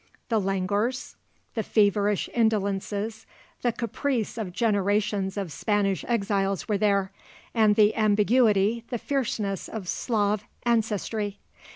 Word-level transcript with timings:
The 0.29 0.41
languors, 0.41 1.15
the 1.53 1.61
feverish 1.61 2.27
indolences, 2.33 3.27
the 3.61 3.71
caprice 3.71 4.35
of 4.35 4.51
generations 4.51 5.37
of 5.37 5.51
Spanish 5.51 6.03
exiles 6.07 6.67
were 6.67 6.79
there, 6.79 7.11
and 7.53 7.75
the 7.75 7.93
ambiguity, 7.95 8.83
the 8.89 8.97
fierceness 8.97 9.69
of 9.69 9.87
Slav 9.87 10.43
ancestry. 10.63 11.37